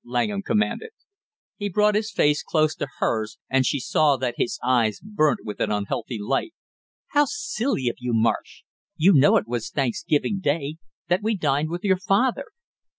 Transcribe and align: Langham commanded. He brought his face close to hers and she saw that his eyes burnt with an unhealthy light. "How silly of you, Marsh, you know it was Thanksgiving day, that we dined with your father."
Langham 0.03 0.41
commanded. 0.41 0.89
He 1.57 1.69
brought 1.69 1.93
his 1.93 2.09
face 2.11 2.41
close 2.41 2.73
to 2.77 2.87
hers 2.97 3.37
and 3.51 3.67
she 3.67 3.79
saw 3.79 4.17
that 4.17 4.33
his 4.35 4.57
eyes 4.65 4.99
burnt 4.99 5.41
with 5.43 5.59
an 5.59 5.69
unhealthy 5.69 6.17
light. 6.19 6.55
"How 7.09 7.25
silly 7.27 7.87
of 7.87 7.97
you, 7.99 8.11
Marsh, 8.11 8.63
you 8.97 9.13
know 9.13 9.37
it 9.37 9.47
was 9.47 9.69
Thanksgiving 9.69 10.39
day, 10.39 10.77
that 11.07 11.21
we 11.21 11.35
dined 11.37 11.69
with 11.69 11.83
your 11.83 11.97
father." 11.97 12.45